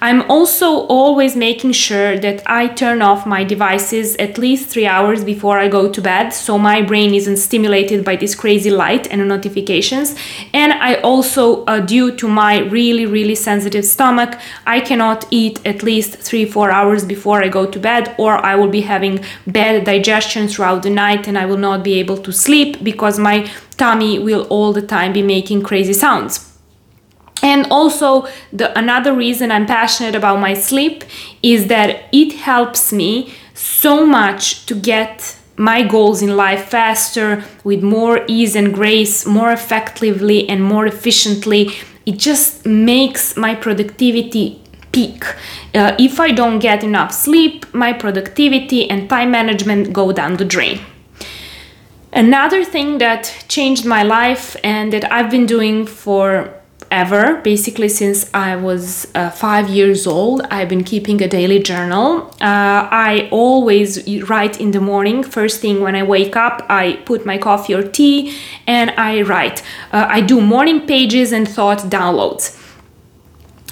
I'm 0.00 0.22
also 0.30 0.86
always 0.86 1.36
making 1.36 1.72
sure 1.72 2.18
that 2.18 2.42
I 2.46 2.68
turn 2.68 3.02
off 3.02 3.26
my 3.26 3.44
devices 3.44 4.16
at 4.16 4.38
least 4.38 4.68
three 4.68 4.86
hours 4.86 5.24
before 5.24 5.58
I 5.58 5.68
go 5.68 5.90
to 5.90 6.00
bed 6.00 6.30
so 6.30 6.58
my 6.58 6.82
brain 6.82 7.14
isn't 7.14 7.36
stimulated 7.36 8.04
by 8.04 8.16
this 8.16 8.34
crazy 8.34 8.70
light 8.70 9.06
and 9.10 9.26
notifications 9.28 10.14
and 10.52 10.72
i 10.88 10.94
also 11.10 11.64
uh, 11.64 11.80
due 11.80 12.10
to 12.20 12.28
my 12.28 12.58
really 12.78 13.06
really 13.06 13.34
sensitive 13.34 13.84
stomach 13.84 14.38
i 14.66 14.78
cannot 14.80 15.26
eat 15.30 15.60
at 15.64 15.82
least 15.82 16.16
3 16.16 16.44
4 16.44 16.70
hours 16.70 17.04
before 17.04 17.42
i 17.42 17.48
go 17.48 17.64
to 17.66 17.78
bed 17.78 18.14
or 18.18 18.32
i 18.50 18.54
will 18.54 18.68
be 18.68 18.83
having 18.84 19.20
bad 19.46 19.84
digestion 19.84 20.48
throughout 20.48 20.82
the 20.82 20.90
night 20.90 21.28
and 21.28 21.36
i 21.36 21.44
will 21.44 21.62
not 21.68 21.82
be 21.82 21.94
able 21.94 22.16
to 22.16 22.32
sleep 22.32 22.82
because 22.82 23.18
my 23.18 23.50
tummy 23.76 24.18
will 24.18 24.44
all 24.48 24.72
the 24.72 24.86
time 24.96 25.12
be 25.12 25.22
making 25.22 25.62
crazy 25.62 25.92
sounds 25.92 26.58
and 27.42 27.66
also 27.70 28.26
the 28.52 28.76
another 28.78 29.12
reason 29.12 29.50
i'm 29.50 29.66
passionate 29.66 30.14
about 30.14 30.38
my 30.40 30.54
sleep 30.54 31.04
is 31.42 31.66
that 31.66 32.04
it 32.12 32.32
helps 32.32 32.92
me 32.92 33.32
so 33.54 34.06
much 34.06 34.66
to 34.66 34.74
get 34.74 35.36
my 35.56 35.82
goals 35.82 36.22
in 36.22 36.36
life 36.36 36.68
faster, 36.68 37.44
with 37.62 37.82
more 37.82 38.24
ease 38.26 38.56
and 38.56 38.74
grace, 38.74 39.24
more 39.24 39.52
effectively 39.52 40.48
and 40.48 40.62
more 40.62 40.86
efficiently. 40.86 41.70
It 42.06 42.18
just 42.18 42.66
makes 42.66 43.36
my 43.36 43.54
productivity 43.54 44.63
peak. 44.94 45.24
Uh, 45.74 45.94
if 45.98 46.20
I 46.20 46.30
don't 46.30 46.60
get 46.60 46.84
enough 46.84 47.12
sleep, 47.12 47.66
my 47.74 47.92
productivity 47.92 48.88
and 48.88 49.10
time 49.10 49.30
management 49.30 49.92
go 49.92 50.12
down 50.12 50.36
the 50.36 50.44
drain. 50.44 50.80
Another 52.12 52.64
thing 52.64 52.98
that 52.98 53.44
changed 53.48 53.84
my 53.84 54.04
life 54.04 54.56
and 54.62 54.92
that 54.92 55.10
I've 55.12 55.30
been 55.30 55.46
doing 55.46 55.84
for 55.84 56.54
ever. 56.90 57.40
Basically, 57.42 57.88
since 57.88 58.32
I 58.32 58.54
was 58.54 59.08
uh, 59.16 59.30
five 59.30 59.68
years 59.68 60.06
old, 60.06 60.42
I've 60.50 60.68
been 60.68 60.84
keeping 60.84 61.20
a 61.22 61.28
daily 61.28 61.58
journal. 61.58 62.30
Uh, 62.40 62.88
I 63.10 63.28
always 63.32 63.88
write 64.30 64.60
in 64.60 64.70
the 64.70 64.80
morning. 64.80 65.24
First 65.24 65.60
thing 65.60 65.80
when 65.80 65.96
I 65.96 66.04
wake 66.04 66.36
up, 66.36 66.64
I 66.68 67.02
put 67.04 67.26
my 67.26 67.36
coffee 67.36 67.74
or 67.74 67.82
tea 67.82 68.36
and 68.66 68.90
I 68.92 69.22
write. 69.22 69.62
Uh, 69.92 70.06
I 70.08 70.20
do 70.20 70.40
morning 70.40 70.86
pages 70.86 71.32
and 71.32 71.48
thought 71.48 71.80
downloads. 71.98 72.63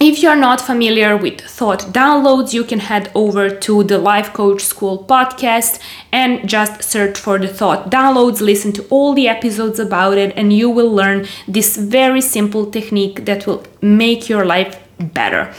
If 0.04 0.21
you're 0.21 0.35
not 0.35 0.61
familiar 0.61 1.16
with 1.16 1.40
Thought 1.42 1.92
Downloads, 1.92 2.52
you 2.52 2.64
can 2.64 2.80
head 2.80 3.12
over 3.14 3.49
to 3.49 3.85
the 3.85 3.99
Life 3.99 4.32
Coach 4.32 4.62
School 4.62 5.04
podcast 5.09 5.78
and 6.11 6.49
just 6.49 6.82
search 6.82 7.16
for 7.16 7.38
the 7.38 7.47
Thought 7.47 7.88
Downloads, 7.88 8.40
listen 8.40 8.73
to 8.73 8.85
all 8.90 9.14
the 9.14 9.28
episodes 9.28 9.78
about 9.78 10.18
it, 10.18 10.32
and 10.37 10.52
you 10.52 10.68
will 10.68 10.92
learn 10.92 11.28
this 11.47 11.76
very 11.76 12.21
simple 12.21 12.68
technique 12.68 13.26
that 13.26 13.47
will 13.47 13.62
make 13.80 14.28
your 14.28 14.44
life 14.44 14.76
better. 14.99 15.54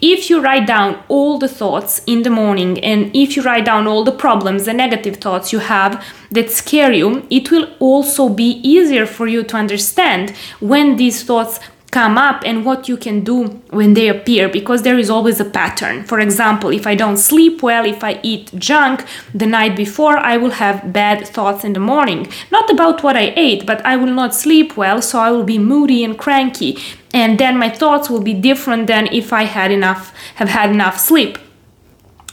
If 0.00 0.30
you 0.30 0.40
write 0.40 0.68
down 0.68 1.02
all 1.08 1.40
the 1.40 1.48
thoughts 1.48 2.00
in 2.06 2.22
the 2.22 2.30
morning 2.30 2.78
and 2.78 3.10
if 3.16 3.36
you 3.36 3.42
write 3.42 3.64
down 3.64 3.88
all 3.88 4.04
the 4.04 4.12
problems 4.12 4.68
and 4.68 4.78
negative 4.78 5.16
thoughts 5.16 5.52
you 5.52 5.58
have 5.58 6.04
that 6.30 6.50
scare 6.50 6.92
you, 6.92 7.26
it 7.30 7.50
will 7.50 7.68
also 7.80 8.28
be 8.28 8.60
easier 8.62 9.06
for 9.06 9.26
you 9.26 9.42
to 9.42 9.56
understand 9.56 10.30
when 10.60 10.96
these 10.96 11.22
thoughts 11.22 11.58
come 11.98 12.16
up 12.16 12.44
and 12.46 12.64
what 12.64 12.88
you 12.88 12.96
can 12.96 13.18
do 13.24 13.38
when 13.78 13.94
they 13.94 14.06
appear 14.08 14.48
because 14.48 14.82
there 14.82 15.00
is 15.00 15.10
always 15.10 15.40
a 15.40 15.44
pattern. 15.60 16.04
For 16.04 16.20
example, 16.20 16.70
if 16.70 16.86
I 16.86 16.94
don't 16.94 17.16
sleep 17.16 17.60
well, 17.60 17.84
if 17.84 18.04
I 18.04 18.20
eat 18.22 18.46
junk 18.54 19.04
the 19.34 19.46
night 19.46 19.74
before, 19.74 20.16
I 20.16 20.36
will 20.36 20.54
have 20.64 20.92
bad 20.92 21.26
thoughts 21.26 21.64
in 21.64 21.72
the 21.72 21.80
morning. 21.92 22.20
Not 22.52 22.70
about 22.70 23.02
what 23.02 23.16
I 23.16 23.32
ate, 23.34 23.66
but 23.66 23.84
I 23.84 23.96
will 23.96 24.14
not 24.22 24.32
sleep 24.44 24.76
well, 24.76 25.02
so 25.02 25.18
I 25.18 25.32
will 25.32 25.48
be 25.54 25.58
moody 25.58 26.04
and 26.04 26.16
cranky. 26.16 26.78
And 27.12 27.36
then 27.36 27.58
my 27.58 27.70
thoughts 27.80 28.08
will 28.08 28.22
be 28.30 28.34
different 28.50 28.86
than 28.86 29.08
if 29.20 29.32
I 29.32 29.42
had 29.42 29.72
enough 29.72 30.14
have 30.36 30.50
had 30.50 30.70
enough 30.70 31.00
sleep 31.00 31.36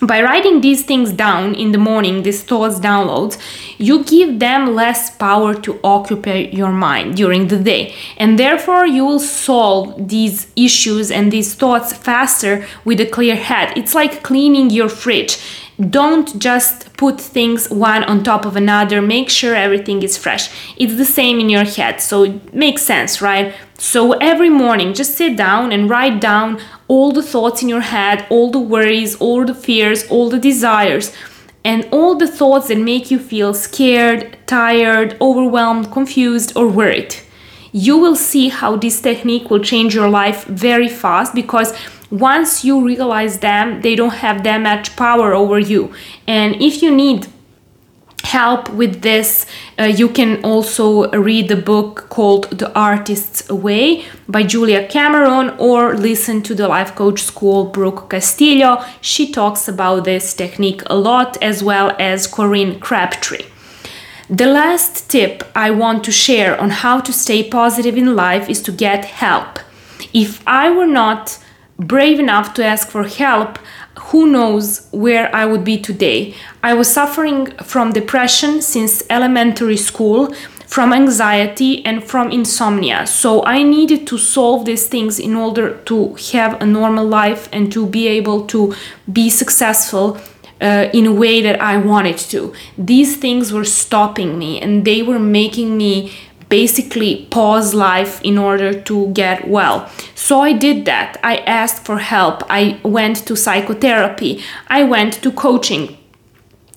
by 0.01 0.21
writing 0.21 0.59
these 0.59 0.83
things 0.83 1.13
down 1.13 1.55
in 1.55 1.71
the 1.71 1.77
morning, 1.77 2.23
these 2.23 2.43
thoughts 2.43 2.79
downloads, 2.79 3.37
you 3.77 4.03
give 4.03 4.39
them 4.39 4.75
less 4.75 5.15
power 5.15 5.55
to 5.61 5.79
occupy 5.83 6.49
your 6.51 6.71
mind 6.71 7.15
during 7.15 7.47
the 7.47 7.57
day. 7.57 7.95
And 8.17 8.37
therefore, 8.37 8.85
you 8.85 9.05
will 9.05 9.19
solve 9.19 10.09
these 10.09 10.47
issues 10.55 11.11
and 11.11 11.31
these 11.31 11.55
thoughts 11.55 11.93
faster 11.93 12.65
with 12.83 12.99
a 12.99 13.05
clear 13.05 13.35
head. 13.35 13.77
It's 13.77 13.95
like 13.95 14.21
cleaning 14.21 14.69
your 14.69 14.89
fridge. 14.89 15.37
Don't 15.89 16.39
just 16.39 16.93
put 16.97 17.19
things 17.19 17.69
one 17.69 18.03
on 18.05 18.23
top 18.23 18.45
of 18.45 18.55
another. 18.55 19.01
Make 19.01 19.29
sure 19.29 19.55
everything 19.55 20.03
is 20.03 20.17
fresh. 20.17 20.49
It's 20.77 20.95
the 20.95 21.05
same 21.05 21.39
in 21.39 21.49
your 21.49 21.65
head. 21.65 21.99
So 22.01 22.23
it 22.23 22.53
makes 22.53 22.81
sense, 22.81 23.21
right? 23.21 23.53
So 23.77 24.13
every 24.13 24.49
morning, 24.49 24.93
just 24.93 25.15
sit 25.15 25.35
down 25.35 25.71
and 25.71 25.89
write 25.89 26.21
down 26.21 26.61
all 26.87 27.11
the 27.11 27.21
thoughts 27.21 27.61
in 27.61 27.67
your 27.67 27.81
head, 27.81 28.25
all 28.29 28.49
the 28.49 28.59
worries, 28.59 29.15
all 29.15 29.45
the 29.45 29.53
fears, 29.53 30.07
all 30.09 30.29
the 30.29 30.39
desires, 30.39 31.11
and 31.63 31.87
all 31.91 32.15
the 32.15 32.27
thoughts 32.27 32.69
that 32.69 32.77
make 32.77 33.11
you 33.11 33.19
feel 33.19 33.53
scared, 33.53 34.37
tired, 34.47 35.17
overwhelmed, 35.19 35.91
confused, 35.91 36.55
or 36.55 36.67
worried. 36.67 37.15
You 37.73 37.97
will 37.97 38.15
see 38.15 38.47
how 38.47 38.77
this 38.77 39.01
technique 39.01 39.49
will 39.49 39.59
change 39.59 39.93
your 39.93 40.09
life 40.09 40.45
very 40.45 40.87
fast 40.87 41.35
because 41.35 41.73
once 42.09 42.63
you 42.63 42.85
realize 42.85 43.39
them, 43.39 43.81
they 43.81 43.95
don't 43.95 44.13
have 44.13 44.43
that 44.43 44.61
much 44.61 44.95
power 44.95 45.33
over 45.33 45.59
you. 45.59 45.93
And 46.27 46.61
if 46.61 46.81
you 46.81 46.95
need 46.95 47.27
help 48.41 48.69
with 48.81 49.01
this, 49.01 49.45
uh, 49.79 49.83
you 50.01 50.09
can 50.09 50.31
also 50.43 50.87
read 51.29 51.47
the 51.47 51.61
book 51.73 51.93
called 52.09 52.43
The 52.61 52.69
Artist's 52.73 53.49
Way 53.49 54.03
by 54.27 54.43
Julia 54.43 54.81
Cameron 54.87 55.47
or 55.57 55.95
listen 56.09 56.41
to 56.43 56.53
the 56.53 56.67
Life 56.67 56.93
Coach 56.95 57.21
School 57.31 57.61
Brooke 57.77 58.09
Castillo. 58.09 58.71
She 58.99 59.31
talks 59.31 59.69
about 59.69 60.03
this 60.03 60.33
technique 60.33 60.81
a 60.87 60.97
lot, 61.09 61.31
as 61.41 61.63
well 61.63 61.95
as 61.97 62.27
Corinne 62.27 62.79
Crabtree. 62.79 63.45
The 64.29 64.51
last 64.59 65.09
tip 65.09 65.43
I 65.55 65.71
want 65.71 66.03
to 66.03 66.11
share 66.11 66.59
on 66.63 66.69
how 66.83 66.99
to 67.07 67.13
stay 67.13 67.41
positive 67.59 67.95
in 67.97 68.15
life 68.15 68.49
is 68.49 68.61
to 68.63 68.71
get 68.71 69.05
help. 69.25 69.59
If 70.13 70.31
I 70.45 70.65
were 70.77 70.93
not 71.03 71.23
brave 71.77 72.19
enough 72.19 72.53
to 72.55 72.65
ask 72.65 72.89
for 72.89 73.03
help, 73.07 73.59
who 73.99 74.27
knows 74.27 74.87
where 74.91 75.33
I 75.35 75.45
would 75.45 75.63
be 75.63 75.77
today. 75.77 76.35
I 76.63 76.73
was 76.73 76.91
suffering 76.91 77.47
from 77.63 77.93
depression 77.93 78.61
since 78.61 79.03
elementary 79.09 79.77
school, 79.77 80.33
from 80.67 80.91
anxiety, 80.91 81.85
and 81.85 82.03
from 82.03 82.31
insomnia. 82.31 83.07
So 83.07 83.45
I 83.45 83.63
needed 83.63 84.05
to 84.07 84.17
solve 84.17 84.65
these 84.65 84.87
things 84.87 85.19
in 85.19 85.35
order 85.35 85.77
to 85.85 86.15
have 86.33 86.61
a 86.61 86.65
normal 86.65 87.05
life 87.05 87.47
and 87.51 87.71
to 87.71 87.85
be 87.85 88.07
able 88.07 88.45
to 88.47 88.75
be 89.11 89.29
successful 89.29 90.17
uh, 90.61 90.89
in 90.93 91.05
a 91.05 91.13
way 91.13 91.41
that 91.41 91.61
I 91.61 91.77
wanted 91.77 92.17
to. 92.29 92.53
These 92.77 93.17
things 93.17 93.51
were 93.51 93.65
stopping 93.65 94.37
me 94.37 94.61
and 94.61 94.85
they 94.85 95.01
were 95.01 95.19
making 95.19 95.77
me 95.77 96.13
basically 96.49 97.27
pause 97.31 97.73
life 97.73 98.21
in 98.23 98.37
order 98.37 98.79
to 98.81 99.07
get 99.13 99.47
well. 99.47 99.89
So 100.13 100.41
I 100.41 100.53
did 100.53 100.85
that. 100.85 101.17
I 101.23 101.37
asked 101.37 101.85
for 101.85 101.99
help. 101.99 102.43
I 102.49 102.79
went 102.83 103.25
to 103.27 103.35
psychotherapy. 103.35 104.43
I 104.67 104.83
went 104.83 105.13
to 105.23 105.31
coaching. 105.31 105.97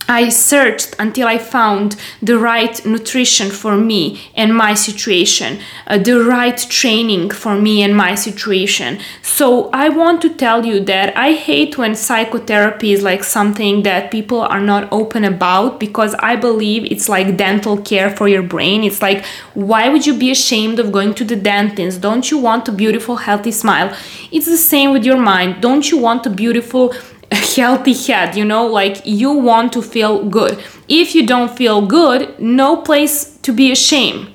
I 0.09 0.31
searched 0.31 0.97
until 0.99 1.29
I 1.29 1.37
found 1.37 1.97
the 2.23 2.38
right 2.38 2.85
nutrition 2.87 3.50
for 3.50 3.77
me 3.77 4.31
and 4.35 4.57
my 4.57 4.73
situation, 4.73 5.61
uh, 5.87 5.99
the 5.99 6.25
right 6.25 6.57
training 6.57 7.31
for 7.31 7.55
me 7.57 7.83
and 7.83 7.95
my 7.95 8.15
situation. 8.15 9.00
So 9.23 9.69
I 9.73 9.91
want 9.91 10.23
to 10.23 10.31
tell 10.31 10.65
you 10.65 10.81
that 10.85 11.15
I 11.17 11.33
hate 11.33 11.77
when 11.77 11.95
psychotherapy 11.95 12.93
is 12.93 13.03
like 13.03 13.23
something 13.23 13.83
that 13.83 14.11
people 14.11 14.41
are 14.41 14.61
not 14.62 14.88
open 14.91 15.25
about 15.25 15.79
because 15.79 16.15
I 16.21 16.37
believe 16.37 16.91
it's 16.91 17.09
like 17.09 17.37
dental 17.37 17.77
care 17.77 18.09
for 18.09 18.29
your 18.29 18.43
brain. 18.43 18.85
It's 18.85 19.03
like, 19.03 19.25
why 19.53 19.88
would 19.91 20.07
you 20.07 20.19
be 20.19 20.31
ashamed 20.31 20.79
of 20.79 20.91
going 20.91 21.15
to 21.15 21.25
the 21.25 21.37
dentist? 21.37 22.00
Don't 22.00 22.31
you 22.31 22.38
want 22.38 22.69
a 22.69 22.73
beautiful, 22.73 23.17
healthy 23.17 23.53
smile? 23.53 23.95
It's 24.33 24.47
the 24.47 24.57
same 24.57 24.93
with 24.93 25.05
your 25.05 25.19
mind. 25.19 25.61
Don't 25.61 25.91
you 25.91 25.99
want 25.99 26.25
a 26.26 26.30
beautiful, 26.30 26.95
healthy 27.32 27.93
head 27.93 28.36
you 28.36 28.45
know 28.45 28.67
like 28.67 29.02
you 29.04 29.32
want 29.32 29.73
to 29.73 29.82
feel 29.82 30.25
good. 30.25 30.62
If 30.88 31.14
you 31.14 31.26
don't 31.26 31.56
feel 31.56 31.86
good 31.86 32.38
no 32.38 32.76
place 32.76 33.36
to 33.43 33.52
be 33.52 33.71
ashamed. 33.71 34.32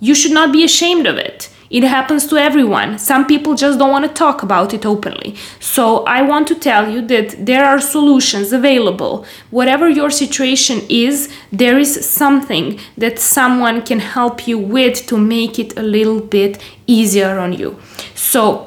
You 0.00 0.14
should 0.14 0.32
not 0.32 0.52
be 0.52 0.62
ashamed 0.64 1.06
of 1.06 1.16
it. 1.16 1.50
It 1.68 1.82
happens 1.82 2.26
to 2.28 2.36
everyone. 2.36 2.98
Some 2.98 3.26
people 3.26 3.54
just 3.54 3.78
don't 3.78 3.90
want 3.90 4.04
to 4.06 4.12
talk 4.12 4.42
about 4.42 4.72
it 4.72 4.86
openly. 4.86 5.34
So 5.58 6.04
i 6.04 6.22
want 6.22 6.46
to 6.48 6.54
tell 6.54 6.90
you 6.90 7.00
that 7.08 7.44
there 7.44 7.64
are 7.64 7.80
solutions 7.80 8.52
available. 8.52 9.24
Whatever 9.50 9.88
your 9.88 10.10
situation 10.10 10.82
is 10.88 11.28
there 11.50 11.78
is 11.78 12.08
something 12.08 12.78
that 12.96 13.18
someone 13.18 13.82
can 13.82 14.00
help 14.00 14.46
you 14.46 14.58
with 14.58 15.06
to 15.06 15.16
make 15.18 15.58
it 15.58 15.76
a 15.76 15.82
little 15.82 16.20
bit 16.20 16.62
easier 16.86 17.38
on 17.38 17.52
you. 17.52 17.78
So 18.14 18.65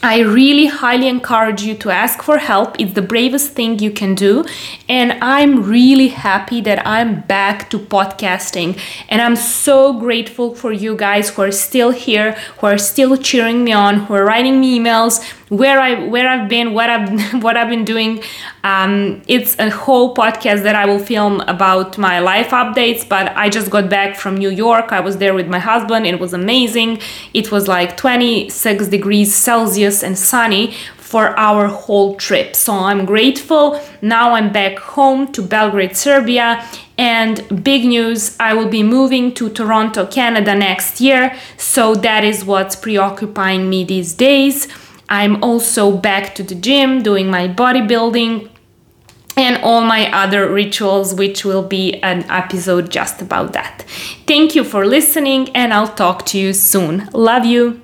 I 0.00 0.20
really 0.20 0.66
highly 0.66 1.08
encourage 1.08 1.62
you 1.62 1.74
to 1.76 1.90
ask 1.90 2.22
for 2.22 2.38
help. 2.38 2.78
It's 2.78 2.92
the 2.92 3.02
bravest 3.02 3.52
thing 3.52 3.80
you 3.80 3.90
can 3.90 4.14
do. 4.14 4.44
And 4.88 5.12
I'm 5.20 5.64
really 5.64 6.08
happy 6.08 6.60
that 6.60 6.86
I'm 6.86 7.22
back 7.22 7.68
to 7.70 7.80
podcasting. 7.80 8.78
And 9.08 9.20
I'm 9.20 9.34
so 9.34 9.98
grateful 9.98 10.54
for 10.54 10.70
you 10.70 10.96
guys 10.96 11.30
who 11.30 11.42
are 11.42 11.50
still 11.50 11.90
here, 11.90 12.32
who 12.58 12.68
are 12.68 12.78
still 12.78 13.16
cheering 13.16 13.64
me 13.64 13.72
on, 13.72 14.06
who 14.06 14.14
are 14.14 14.24
writing 14.24 14.60
me 14.60 14.78
emails, 14.78 15.20
where 15.48 15.80
I 15.80 16.06
where 16.06 16.28
I've 16.28 16.48
been, 16.48 16.74
what 16.74 16.90
I've 16.90 17.42
what 17.42 17.56
I've 17.56 17.68
been 17.68 17.84
doing. 17.84 18.22
Um, 18.64 19.22
it's 19.28 19.58
a 19.58 19.70
whole 19.70 20.14
podcast 20.14 20.62
that 20.62 20.74
I 20.74 20.86
will 20.86 20.98
film 20.98 21.40
about 21.42 21.98
my 21.98 22.18
life 22.18 22.50
updates. 22.50 23.08
But 23.08 23.36
I 23.36 23.48
just 23.48 23.70
got 23.70 23.88
back 23.88 24.16
from 24.16 24.36
New 24.36 24.50
York. 24.50 24.92
I 24.92 25.00
was 25.00 25.18
there 25.18 25.34
with 25.34 25.48
my 25.48 25.58
husband. 25.58 26.06
It 26.06 26.20
was 26.20 26.32
amazing. 26.32 27.00
It 27.34 27.50
was 27.50 27.68
like 27.68 27.96
26 27.96 28.88
degrees 28.88 29.34
Celsius 29.34 30.02
and 30.02 30.18
sunny 30.18 30.74
for 31.08 31.28
our 31.38 31.68
whole 31.68 32.16
trip. 32.16 32.54
So 32.54 32.74
I'm 32.74 33.06
grateful. 33.06 33.80
Now 34.02 34.34
I'm 34.34 34.52
back 34.52 34.78
home 34.78 35.32
to 35.32 35.40
Belgrade, 35.40 35.96
Serbia. 35.96 36.62
And 36.98 37.64
big 37.64 37.86
news, 37.86 38.36
I 38.38 38.52
will 38.52 38.68
be 38.68 38.82
moving 38.82 39.32
to 39.34 39.48
Toronto, 39.48 40.04
Canada 40.06 40.54
next 40.54 41.00
year. 41.00 41.34
So 41.56 41.94
that 41.94 42.24
is 42.24 42.44
what's 42.44 42.76
preoccupying 42.76 43.70
me 43.70 43.84
these 43.84 44.12
days. 44.12 44.68
I'm 45.08 45.42
also 45.42 45.96
back 45.96 46.34
to 46.36 46.42
the 46.42 46.54
gym 46.54 47.02
doing 47.02 47.30
my 47.30 47.48
bodybuilding 47.48 48.50
and 49.36 49.62
all 49.62 49.82
my 49.82 50.10
other 50.12 50.50
rituals, 50.50 51.14
which 51.14 51.44
will 51.44 51.62
be 51.62 51.94
an 52.02 52.24
episode 52.30 52.90
just 52.90 53.22
about 53.22 53.52
that. 53.52 53.84
Thank 54.26 54.54
you 54.54 54.64
for 54.64 54.84
listening, 54.84 55.50
and 55.54 55.72
I'll 55.72 55.94
talk 55.94 56.26
to 56.26 56.38
you 56.38 56.52
soon. 56.52 57.08
Love 57.12 57.44
you. 57.44 57.76